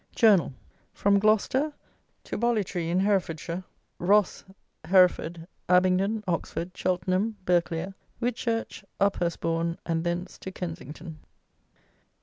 [0.15, 0.55] JOURNAL:
[0.95, 1.73] FROM GLOUCESTER,
[2.23, 3.63] TO BOLLITREE IN HEREFORDSHIRE,
[3.99, 4.43] ROSS,
[4.85, 11.19] HEREFORD, ABINGDON, OXFORD, CHELTENHAM, BERGHCLERE, WHITCHURCH, UPHURSTBOURN, AND THENCE TO KENSINGTON.